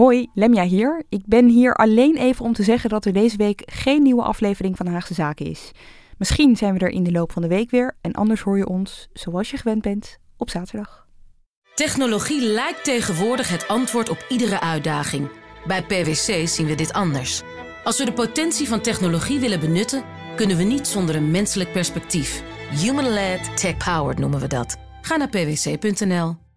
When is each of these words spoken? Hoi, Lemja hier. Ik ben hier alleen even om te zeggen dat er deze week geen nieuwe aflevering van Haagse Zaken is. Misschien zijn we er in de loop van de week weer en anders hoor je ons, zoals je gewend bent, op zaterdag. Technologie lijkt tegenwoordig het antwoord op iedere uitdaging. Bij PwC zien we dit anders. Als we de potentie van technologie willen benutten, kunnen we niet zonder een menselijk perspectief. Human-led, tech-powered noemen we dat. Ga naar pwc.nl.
Hoi, 0.00 0.30
Lemja 0.34 0.64
hier. 0.64 1.02
Ik 1.08 1.22
ben 1.26 1.48
hier 1.48 1.74
alleen 1.74 2.16
even 2.16 2.44
om 2.44 2.52
te 2.52 2.62
zeggen 2.62 2.90
dat 2.90 3.04
er 3.04 3.12
deze 3.12 3.36
week 3.36 3.62
geen 3.66 4.02
nieuwe 4.02 4.22
aflevering 4.22 4.76
van 4.76 4.86
Haagse 4.86 5.14
Zaken 5.14 5.46
is. 5.46 5.70
Misschien 6.18 6.56
zijn 6.56 6.74
we 6.74 6.80
er 6.80 6.88
in 6.88 7.02
de 7.02 7.12
loop 7.12 7.32
van 7.32 7.42
de 7.42 7.48
week 7.48 7.70
weer 7.70 7.96
en 8.00 8.12
anders 8.12 8.40
hoor 8.40 8.56
je 8.56 8.68
ons, 8.68 9.08
zoals 9.12 9.50
je 9.50 9.56
gewend 9.56 9.82
bent, 9.82 10.18
op 10.36 10.50
zaterdag. 10.50 11.06
Technologie 11.74 12.42
lijkt 12.42 12.84
tegenwoordig 12.84 13.48
het 13.48 13.68
antwoord 13.68 14.08
op 14.08 14.24
iedere 14.28 14.60
uitdaging. 14.60 15.28
Bij 15.66 15.82
PwC 15.82 16.48
zien 16.48 16.66
we 16.66 16.74
dit 16.74 16.92
anders. 16.92 17.42
Als 17.84 17.98
we 17.98 18.04
de 18.04 18.12
potentie 18.12 18.68
van 18.68 18.80
technologie 18.80 19.40
willen 19.40 19.60
benutten, 19.60 20.04
kunnen 20.36 20.56
we 20.56 20.62
niet 20.62 20.86
zonder 20.86 21.14
een 21.14 21.30
menselijk 21.30 21.72
perspectief. 21.72 22.42
Human-led, 22.70 23.56
tech-powered 23.56 24.18
noemen 24.18 24.40
we 24.40 24.46
dat. 24.46 24.76
Ga 25.00 25.16
naar 25.16 25.28
pwc.nl. 25.28 26.49